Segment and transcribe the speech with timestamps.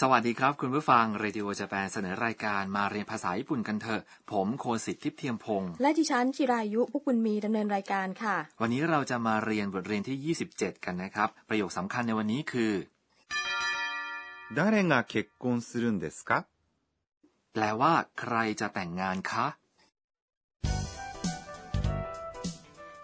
[0.00, 12.72] สวัสดีครับ คุณผู้ฟังเรดิโอจะแปลเสนอรายการมาเรียนภาษาญี่ปุ่นกันเถอะ ผมโคสิทธิ์ทิพย์เทียมพงศ์ และดิฉันจิรายุพุกบุญมีดำเนินรายการค่ะ วันนี้เราจะมาเรียนบทเรียนที่ 27 กันนะครับ ประโยคสำคัญในวันนี้คือ
[14.56, 14.58] 誰
[14.90, 16.30] が結婚するんですか
[17.52, 19.46] แปลว่า ใครจะแต่งงานคะ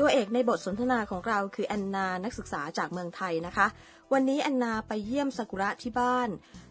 [0.00, 3.66] ตัวเอกในบทสนทนาของเราคือแอนนานักศึกษาจากเมืองไทยนะคะ
[4.12, 6.28] วันนี้แอนนาไปเยี่ยมซากุระที่บ้าน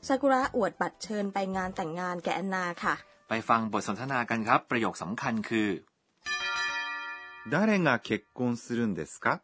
[0.08, 2.96] ซากุระอวดบัตรเชิญไปงานแต่งงานแก่แอนนาค่ะ
[3.30, 5.70] ไปฟังบทสนทนากันครับ ประโยคสำคัญคือ
[7.54, 9.42] 誰が結婚するんですか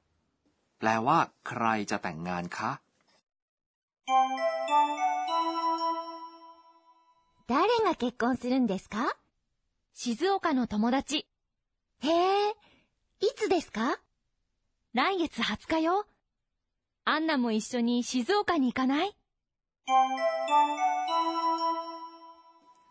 [0.80, 2.72] แปลว่า ใครจะแต่งงานคะ
[7.48, 9.18] 誰が結婚するんですか
[9.94, 11.28] 静岡の友達。
[12.02, 12.50] へえ、
[13.22, 14.00] いつですか
[14.94, 16.06] 来月20日よ。
[17.06, 19.16] アンナも一緒に静岡に行かない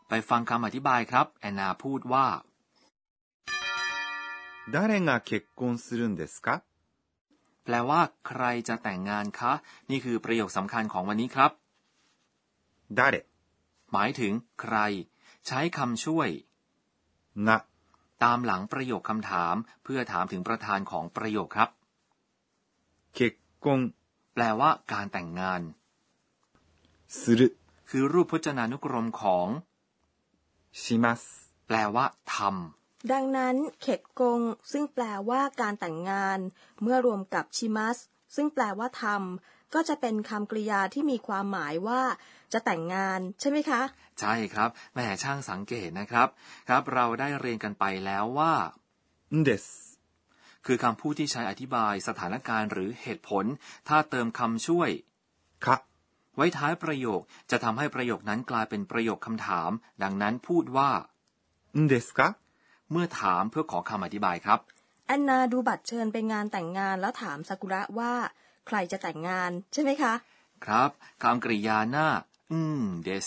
[0.08, 2.26] ไปฟังคำอธิบายครับ แอนนาพูดว่า
[4.72, 6.62] 誰が結婚するんですか
[7.64, 9.52] แปลว่า ใครจะแต่งงานคะ
[9.90, 11.50] นี่คือประโยคสำคัญของวันนี้ครับ
[12.98, 13.00] 誰
[13.92, 14.76] หมายถึง ใคร
[15.46, 16.28] ใช้คำช่วย
[17.48, 17.50] が
[18.24, 21.68] ตามหลังประโยคคำถาม เพื่อถามถึงประธานของประโยคครับ
[23.18, 23.20] 結
[23.64, 23.66] 婚
[24.34, 25.60] แปลว่า การแต่งงาน
[27.20, 27.40] する
[27.88, 29.46] คือรูปพจนานุกรมของ
[30.82, 31.20] します
[31.66, 32.36] แปลว่าท
[33.12, 34.40] ดังนั้นเขตกง
[34.72, 36.38] ซึ่งแปลว่าการแต่งงาน
[36.82, 37.98] เมื่อรวมกับชิมัส
[38.34, 42.02] ซึ่งแปลว่าทำก็จะเป็นคำกริยาที่มีความหมายว่า
[42.52, 46.28] จะแต่งงานใช่ไหมคะ ำใช่ครับแหม่ช่างสังเกตนะครับ
[46.68, 48.52] ครับเราได้เรียนกันไปแล้วว่า
[49.36, 49.64] んです
[50.65, 53.45] คือคำพูดที่ใช้อธิบายสถานการณ์หรือเหตุผล
[53.87, 54.89] ถ้าเติมคำช่วย
[55.65, 55.79] ครับ
[56.35, 57.21] ไว้ท้ายประโยค
[57.51, 59.69] จะทำให้ประโยคนั้นกลายเป็นประโยคคำถาม
[60.03, 60.89] ดังนั้นพูดว่า
[61.87, 62.27] เดสกะ
[62.91, 64.59] เมื่อถามเพื่อขอคำอธิบายครับ
[65.07, 68.13] แอนนาดูบัตรเชิญไปงานแต่งงานแล้วถามซากุระว่า
[68.67, 70.13] ใครจะแต่งงานใช่ไหมคะ
[70.65, 70.89] ครับ
[71.23, 72.07] คำกริยาหน้า
[72.51, 73.25] อืมเดส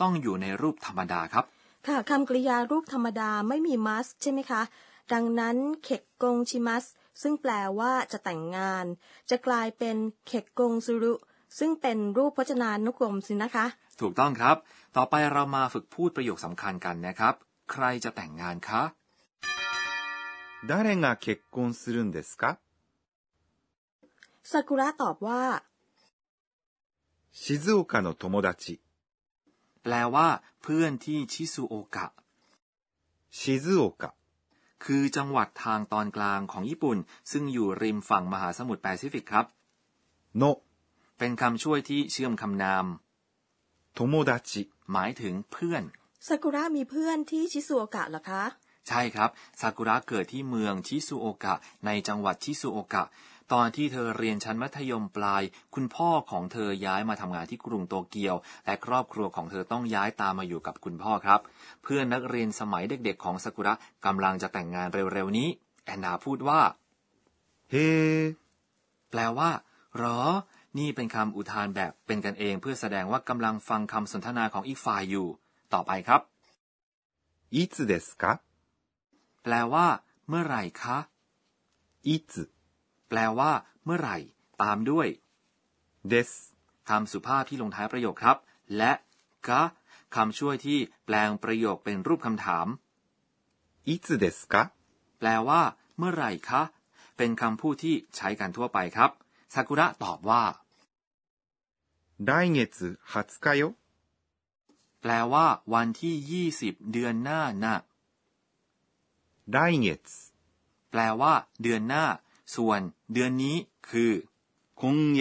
[0.00, 1.44] ต้องอยู่ในรูปธรรมดาครับ
[1.86, 4.62] ค่ะคำกริยารูปธรรมดาไม่มีมัสใช่ไหมคะ
[5.13, 6.85] ดังนั้นเขกกงชิมัส
[7.21, 8.85] ซึ่งแปลว่าจะแต่งงาน
[9.29, 9.95] จะกลายเป็น
[10.27, 11.13] เขกกงซุรุ
[11.59, 13.65] ซึ่งเป็นรูปพจนานุกรมสินะคะ
[14.01, 14.55] ถูกต้องครับ
[14.95, 17.33] ต่อไปเรามาฝึกพูดประโยคสำคัญกันนะครับ
[17.71, 18.81] ใครจะแต่งงานคะ
[20.69, 20.71] 誰
[21.03, 22.43] が結婚するんですか
[24.49, 25.43] ซากุระตอบว่า
[27.43, 28.79] 静岡の友達
[29.83, 30.27] แปลว่า
[30.61, 32.05] เพื่อนที่ชิซูโอกะ
[33.39, 33.41] 静
[33.81, 34.13] 岡
[34.84, 36.98] คือจังหวัดทางตอนกลางของญี่ปุ่น
[37.32, 39.46] ซึ่งอยู่ริมฝั่งมหาสมุทรแปซิฟิกครับ
[40.36, 40.42] โน
[41.18, 42.86] เป็นคำช่วยที่เชื่อมคำนาม
[43.92, 44.62] โทโมดาจิ
[44.92, 45.82] หมายถึงเพื่อน
[46.26, 48.42] ซากุระมีเพื่อนที่ชิซูโอกะเหรอคะ
[48.88, 49.30] ใช่ครับ
[49.60, 51.54] ซากุระเกิดที่เมืองชิซูโอกะ
[51.86, 53.04] ในจังหวัดชิซูโอกะ
[53.53, 55.43] ตอนที่เธอเรียนชั้นมัธยมปลาย
[55.75, 61.39] คุณพ่อของเธอย้ายมาทำงานที่กรุงโตเกียว และครอบครัวของเธอต้องย้ายตามมาอยู่กับคุณพ่อครับ
[61.83, 63.73] เพื่อนนักเรียนสมัยเด็กๆ ของซากุระ
[64.05, 65.49] กำลังจะแต่งงานเร็วๆนี้
[65.85, 66.61] แอนนาพูดว่า
[67.73, 67.75] へ
[68.19, 68.21] え
[69.09, 69.49] แปลว่า
[69.95, 70.19] เหรอ
[70.79, 75.27] นี่เป็นคำอุทานแบบเป็นกันเองเพื่อแสดงว่ากำลังฟังคำสนทนาของอีกฝ่ายอยู่
[75.73, 76.21] ต่อไปครับ
[77.55, 78.23] いつですか
[79.43, 79.87] แปลว่า
[80.27, 80.97] เมื่อไหร่คะ
[82.09, 82.33] いつ
[83.09, 83.51] แปลว่า
[83.83, 84.17] เมื่อไหร่
[84.61, 85.07] ตามด้วย
[86.11, 86.29] です
[86.89, 88.37] คำสุภาพที่ลงท้ายประโยคครับ
[88.77, 88.91] และ
[89.47, 89.63] กะ
[90.15, 92.67] คำช่วยที่แปลงประโยคเป็นรูปคำถาม
[93.91, 94.55] いつですか
[95.19, 95.61] แปลว่า
[95.97, 96.61] เมื่อไหร่คะ
[97.17, 99.11] เป็นคำพูดที่ใช้กันทั่วไปครับ
[99.53, 100.43] ซากุระตอบว่า
[102.27, 102.59] 来月
[103.03, 103.63] 20日よ
[105.01, 106.15] แปลว่า วันที่
[106.59, 107.75] 20 เดือนหน้าน่ะ
[109.55, 109.87] 来月
[110.91, 112.05] แปลว่า เดือนหน้า
[112.55, 112.81] ส่วน
[113.13, 113.57] เดือนนี้
[113.89, 114.11] คือ
[114.81, 114.83] 今
[115.17, 115.19] 月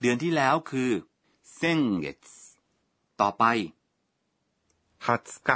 [0.00, 0.90] เดือนที่แล้วคือ
[1.58, 1.60] 先
[2.04, 2.06] 月
[3.20, 3.44] ต่อไป
[5.06, 5.50] 20日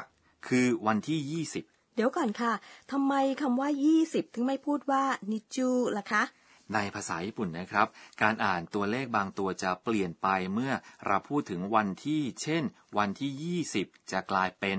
[0.47, 2.53] คือวันที่ 20 เดี๋ยวก่อนค่ะ
[2.91, 3.69] ทำไมคำว่า
[4.03, 6.23] 20 ถึงไม่พูดว่านิจูล่ะคะ
[6.75, 7.87] ในภาษาญี่ปุ่นนะครับ
[8.23, 10.73] การอ่านตัวเลขบางตัวจะเปลี่ยนไปเมื่อ
[11.07, 12.63] เราพูดถึงวันที่ เช่น
[12.99, 14.79] วันที่ 20 จะกลายเป็น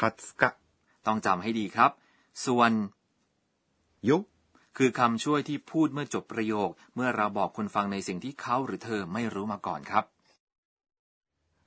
[0.00, 0.42] 20日
[1.06, 1.90] ต้องจำให้ดีครับ
[2.44, 2.70] ส่วน
[4.08, 4.10] よ
[4.77, 10.03] คือคำช่วยที่พูดเมื่อจบประโยค เมื่อเราบอกคนฟังในสิ่งที่เขาหรือเธอไม่รู้มาก่อนครับ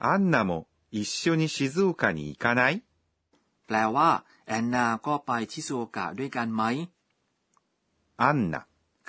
[0.05, 0.51] อันนาโม
[0.95, 2.61] อิชโชนิชิซูกะนิกาน
[3.67, 4.11] แปลว่า
[4.47, 6.63] แอนนาก็ไปชิซูโอกะด้วยกันไหม
[8.23, 8.61] อันนา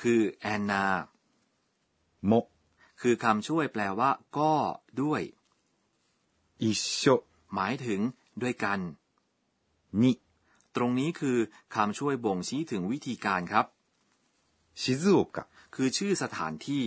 [0.01, 0.83] คือแอนนา
[2.27, 2.31] โม
[3.01, 4.54] คือคำช่วยแปลว่า ก็
[5.01, 5.21] ด้วย
[6.63, 7.04] อิชโช
[7.54, 8.00] หมายถึง
[8.42, 8.80] ด้วยกัน
[10.01, 10.15] นี่
[10.75, 11.38] ตรงนี้คือ
[11.75, 13.65] คำช่วยบ่งชี้ถึงวิธีการครับ
[14.81, 15.45] ชิซูโอกะ
[15.75, 16.83] คือชื่อสถานที่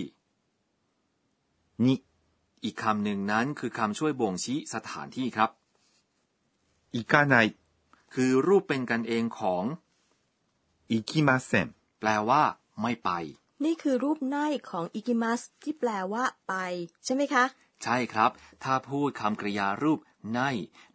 [1.85, 1.95] นิ
[2.63, 5.49] อีกคำหนึ่งนั้นคือคำช่วยบ่งชี้สถานที่ครับ
[6.95, 7.35] อิกาไน
[8.13, 9.63] คือรูปเป็นกันเองของ
[10.91, 11.67] อิกิมาเซน
[11.99, 12.43] แปลว่า
[12.81, 13.09] ไม่ไป
[13.65, 14.37] นี่คือรูปไน
[14.69, 16.53] ของอิกิมัสที่แปลว่า ไป
[17.05, 17.45] ใช่ไหมคะ
[17.83, 18.31] ใช่ครับ
[18.63, 19.99] ถ้าพูดคำกริยารูป
[20.33, 20.39] ใน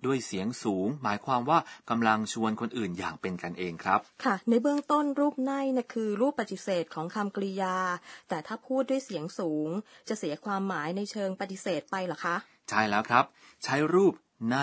[0.05, 1.59] ด้วยเสียงสูง หมายความว่า
[1.91, 7.77] กำลังชวนคนอื่นอย่างเป็นกันเองครับ ค่ะ ในเบื้องต้นรูปในนะคือรูปปฏิเสธของคำกริยา
[8.29, 9.69] แต่ถ้าพูดด้วยเสียงสูง
[10.09, 12.37] จะเสียความหมายในเชิงปฏิเสธไปหรอคะ
[12.69, 13.25] ใช่แล้วครับ
[13.65, 14.15] ใช้รูป
[14.51, 14.57] ใน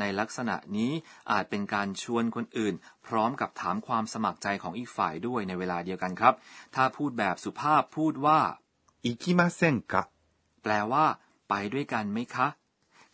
[0.00, 0.92] ในลักษณะนี้
[1.30, 2.74] อาจเป็นการชวนคนอื่น
[3.06, 6.34] พร้อมกับถามความสมัครใจของอีกฝ่ายด้วยในเวลาเดียวกันครับ
[6.74, 8.40] ถ้าพูดแบบสุภาพพูดว่า
[9.04, 10.02] อิคิมาเซนกะ
[10.62, 11.04] แปลว่า
[11.48, 12.46] ไปด้วยกันไหมคะ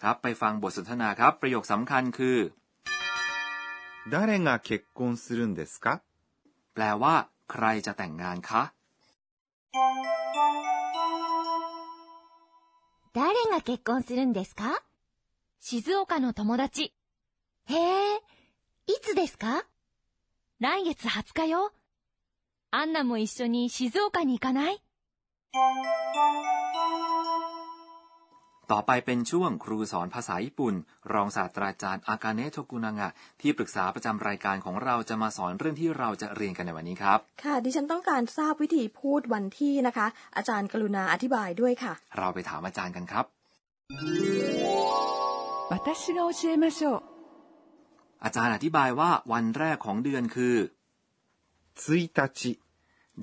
[0.01, 2.37] ครับไปฟังบทสนทนาครับ ประโยคสำคัญคือ
[4.11, 6.01] 誰が結婚するんですか
[6.73, 7.15] แปลว่า
[7.51, 8.73] ใครจะแต่งงานคะ
[13.13, 14.83] 誰が結婚するんですか
[15.59, 16.93] 静岡の友達。
[17.65, 18.15] へえ、
[18.87, 19.65] いつですか
[20.59, 21.71] 来月20日よ。
[22.71, 24.81] アンナも一緒に静岡に行かない
[28.71, 30.75] ต่อไปเป็นช่วงครูสอนภาษาญี่ปุ่น
[31.13, 33.09] รองศาสตราจารย์อากาเนะโทกุนางะ
[33.41, 40.07] ที่ปรึกษาประจำรายการของเราจะมาสอนเรื่องที่เราจะเรียนกันในวันนี้ครับ ค่ะ ดิฉันต้องการทราบวิธีพูดวันที่นะคะ
[40.37, 43.25] อาจารย์กรุณาอธิบายด้วยค่ะ เราไปถามอาจารย์กันครับ
[45.73, 46.95] 私が教えましょう
[48.23, 50.55] อาจารย์อธิบายว่าวันแรกของเดือนคือ
[51.83, 52.41] 1日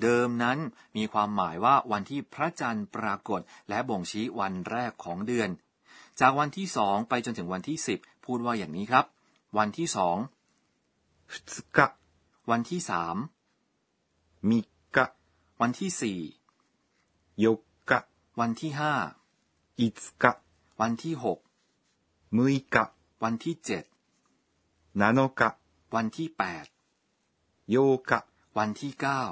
[0.02, 0.58] เดิมนั้น
[0.96, 5.50] มีความหมายว่าวันที่พระจันทร์ปรากฏและบ่งชี้วันแรกของเดือน
[6.20, 9.04] จากวันที่สองไปจนถึงวันที่สิบพูดว่าอย่างนี้ครับ
[9.58, 10.16] วันที่สอง
[12.50, 13.16] วันที่สาม
[14.48, 14.58] มิ
[14.96, 15.06] กะ
[15.60, 16.20] วันที่สี่
[17.44, 17.46] ย
[17.90, 18.00] กะ
[18.40, 18.94] วันที่ห้า
[19.80, 19.88] อิ
[20.22, 20.32] กะ
[20.80, 21.38] วันที่หก
[22.36, 22.84] มุยกะ
[23.22, 23.84] วันที่เจ็ด
[25.00, 25.50] นานกะ
[25.94, 26.66] วันที่แปด
[27.70, 27.76] โย
[28.10, 28.20] กะ
[28.58, 29.22] วันที่เก้า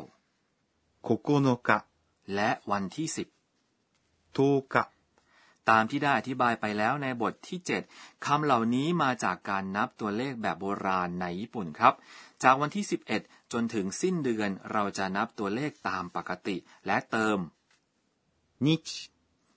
[1.09, 1.71] 9日
[2.35, 3.29] และวันที่สิบ
[4.17, 4.77] 10日
[5.71, 7.59] ตามที่ได้อธิบายไปแล้วในบทที่
[7.93, 11.95] 7คำเหล่านี้มาจากการนับตัวเลขแบบโบราณในญี่ปุ่นครับ
[12.43, 12.85] จากวันที่
[13.19, 16.57] 11 จนถึงสิ้นเดือนเราจะนับตัวเลขตามปกติ
[16.87, 17.39] และเติม
[18.67, 18.89] นิช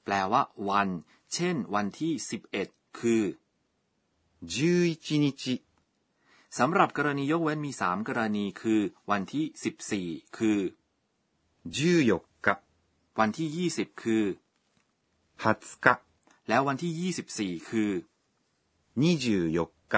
[0.04, 0.90] แปลว่าวัน
[1.34, 2.14] เช่น วันที่
[2.58, 3.24] 11 คือ
[4.54, 5.56] 11นิชิ
[6.58, 10.60] สำหรับกรณียกเว้นมี 3 กรณีคือ วันที่ 14 คือ
[11.67, 12.49] 14日
[13.19, 14.25] วันที่ 20 คือ
[15.45, 15.87] 20日
[16.49, 17.15] แล้ววันที่
[17.59, 17.91] 24 คือ
[19.13, 19.95] 24日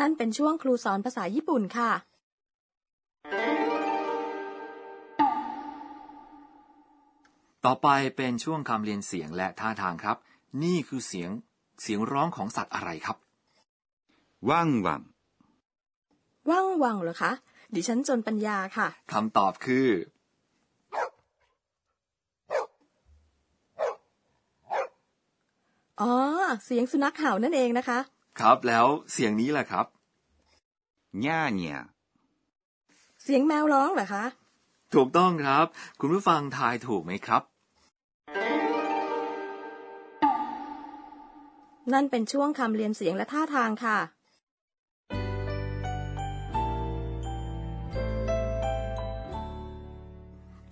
[0.00, 1.90] นั่นเป็นช่วงครูสอนภาษาญี่ปุ่นค่ะ
[7.64, 10.16] ต่อไปเป็นช่วงคำเรียนเสียงและท่าทางครับ
[10.62, 11.30] นี่คือเสียง
[11.82, 13.16] เสียงร้องของสัตว์อะไรครับ
[14.48, 15.02] ワンワン
[16.49, 17.31] ว่างวังเหรอคะ
[17.75, 19.87] ดิฉันจนปัญญาค่ะ คำตอบคือ
[26.01, 26.13] อ๋อ
[26.65, 27.99] เสียงสุนัขเห่านั่นเองนะคะ
[28.39, 29.85] ครับแล้วเสียงนี้แหละครับ
[31.25, 31.77] ง่าเนี่ย
[33.23, 34.25] เสียงแมวร้องเหรอคะ
[34.93, 35.65] ถูกต้องครับ
[35.99, 37.41] คุณผู้ฟังทายถูกไหมครับ
[41.93, 43.97] นั่นเป็นช่วงคำเรียนเสียงและท่าทางค่ะ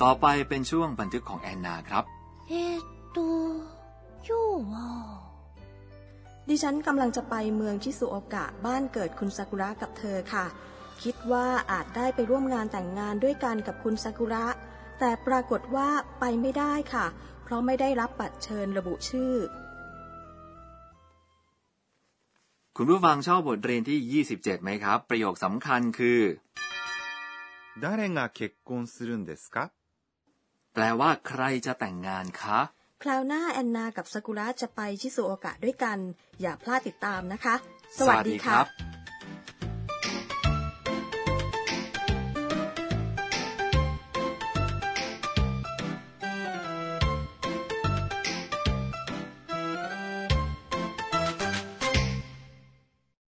[0.03, 2.05] ต่อไปเป็นช่วงบันทึกของแอนนาครับ
[2.51, 2.83] えーっ
[3.17, 3.19] と、
[4.27, 4.75] 今日は、
[6.49, 10.47] ดิฉันกำลังจะไปเมืองชิซุโอกะบ้านเกิดคุณซากุระกับเธอค่ะ
[11.03, 14.47] คิดว่าอาจได้ไปร่วมงานแต่งงานด้วยกันกับคุณซากุระ
[14.99, 15.89] แต่ปรากฏว่า
[16.21, 17.07] ไปไม่ได้ค่ะ
[17.45, 19.35] เพราะไม่ได้รับบัตรเชิญระบุชื่อ
[22.77, 26.21] คุณผู้ฟังชอบบทเรียนที่ 27ไหมครับ ประโยคสำคัญคือ
[27.83, 27.85] 誰
[28.17, 29.57] が結婚するんですか
[30.74, 32.60] แปลว่าใครจะแต่งงานคะ
[33.04, 35.98] คราวหน้าแอนนากับซากุระจะไปชิซุโอกะด้วยกัน
[36.42, 37.56] อย่าพลาดติดตามนะคะ
[37.98, 38.93] สวัสดีค่ะ